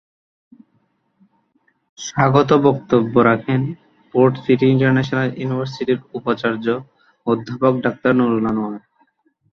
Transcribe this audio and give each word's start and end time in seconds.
স্বাগত 1.99 2.49
বক্তব্য 2.67 3.13
রাখেন 3.29 3.61
পোর্ট 4.13 4.33
সিটি 4.43 4.65
ইন্টারন্যাশনাল 4.69 5.29
ইউনিভার্সিটির 5.33 5.99
উপাচার্য 6.17 6.65
অধ্যাপক 7.27 7.73
ডাক্তার 7.85 8.11
নূরুল 8.19 8.45
আনোয়ার। 8.51 8.81